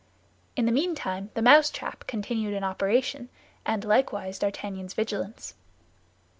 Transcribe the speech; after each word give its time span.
In 0.55 0.65
the 0.65 0.71
meantime, 0.71 1.29
the 1.35 1.43
mousetrap 1.43 2.05
continued 2.07 2.55
in 2.55 2.63
operation, 2.63 3.29
and 3.67 3.85
likewise 3.85 4.39
D'Artagnan's 4.39 4.95
vigilance. 4.95 5.53